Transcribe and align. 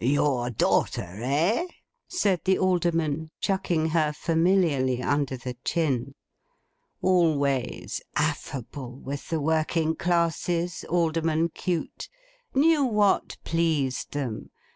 'Your 0.00 0.50
daughter, 0.50 1.20
eh?' 1.22 1.68
said 2.08 2.40
the 2.44 2.58
Alderman, 2.58 3.30
chucking 3.38 3.90
her 3.90 4.12
familiarly 4.12 5.00
under 5.00 5.36
the 5.36 5.54
chin. 5.64 6.16
Always 7.00 8.02
affable 8.16 8.98
with 8.98 9.28
the 9.28 9.40
working 9.40 9.94
classes, 9.94 10.84
Alderman 10.88 11.50
Cute! 11.50 12.08
Knew 12.56 12.82
what 12.84 13.36
pleased 13.44 14.14
them! 14.14 14.50